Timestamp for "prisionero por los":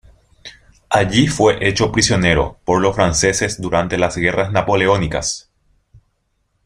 1.91-2.95